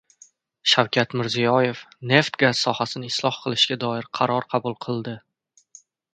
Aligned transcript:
Shavkat 0.71 1.11
Mirziyoyev 1.19 1.83
neft-gaz 2.13 2.63
sohasini 2.69 3.11
isloh 3.13 3.39
qilishga 3.45 3.79
doir 3.85 4.09
qaror 4.21 4.51
qabul 4.57 4.77
qildi 4.89 5.17